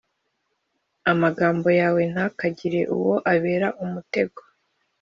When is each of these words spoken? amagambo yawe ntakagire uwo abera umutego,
amagambo 1.11 1.67
yawe 1.79 2.01
ntakagire 2.11 2.81
uwo 2.95 3.15
abera 3.33 3.67
umutego, 3.83 4.41